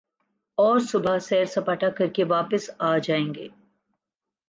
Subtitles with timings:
[0.57, 3.47] اور صبح سیر سپاٹا کر کے واپس آ جائیں گے۔